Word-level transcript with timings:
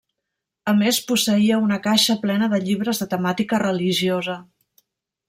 A 0.71 0.73
més 0.77 0.99
posseïa 1.11 1.59
una 1.65 1.77
caixa 1.83 2.15
plena 2.23 2.47
de 2.53 2.61
llibres 2.65 3.03
de 3.03 3.07
temàtica 3.13 3.61
religiosa. 3.65 4.39